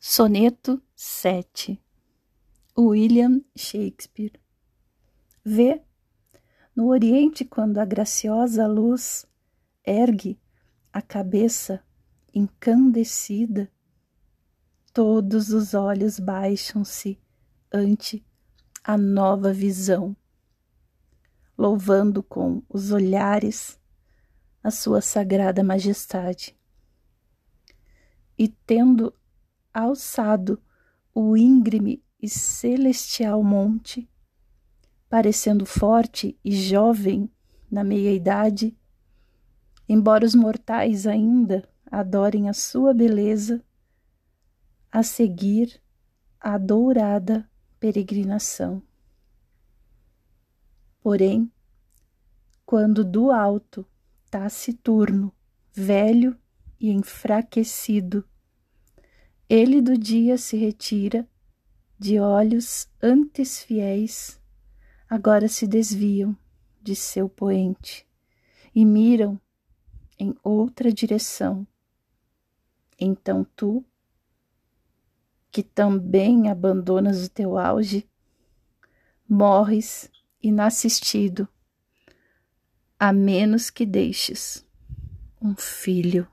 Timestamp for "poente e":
67.28-68.84